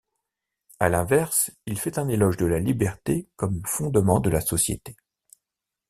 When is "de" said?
2.35-2.47, 4.19-4.31